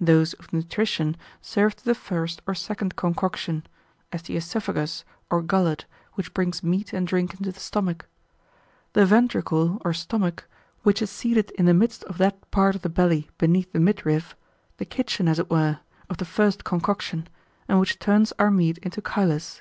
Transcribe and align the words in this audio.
Those 0.00 0.32
of 0.32 0.50
nutrition 0.50 1.14
serve 1.42 1.76
to 1.76 1.84
the 1.84 1.94
first 1.94 2.40
or 2.46 2.54
second 2.54 2.96
concoction; 2.96 3.66
as 4.12 4.22
the 4.22 4.34
oesophagus 4.34 5.04
or 5.30 5.42
gullet, 5.42 5.84
which 6.14 6.32
brings 6.32 6.62
meat 6.62 6.94
and 6.94 7.06
drink 7.06 7.34
into 7.34 7.52
the 7.52 7.60
stomach. 7.60 8.08
The 8.94 9.04
ventricle 9.04 9.82
or 9.84 9.92
stomach, 9.92 10.46
which 10.84 11.02
is 11.02 11.10
seated 11.10 11.50
in 11.58 11.66
the 11.66 11.74
midst 11.74 12.02
of 12.04 12.16
that 12.16 12.50
part 12.50 12.74
of 12.74 12.80
the 12.80 12.88
belly 12.88 13.28
beneath 13.36 13.72
the 13.74 13.78
midriff, 13.78 14.34
the 14.78 14.86
kitchen, 14.86 15.28
as 15.28 15.38
it 15.38 15.50
were, 15.50 15.80
of 16.08 16.16
the 16.16 16.24
first 16.24 16.64
concoction, 16.64 17.28
and 17.68 17.78
which 17.78 17.98
turns 17.98 18.32
our 18.38 18.50
meat 18.50 18.78
into 18.78 19.02
chylus. 19.02 19.60